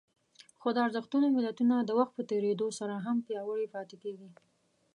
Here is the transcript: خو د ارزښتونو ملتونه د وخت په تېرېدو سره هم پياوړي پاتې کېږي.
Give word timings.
خو 0.59 0.67
د 0.73 0.77
ارزښتونو 0.85 1.27
ملتونه 1.37 1.75
د 1.81 1.91
وخت 1.99 2.13
په 2.17 2.23
تېرېدو 2.31 2.67
سره 2.79 2.93
هم 3.05 3.17
پياوړي 3.27 3.67
پاتې 3.75 3.95
کېږي. 4.03 4.29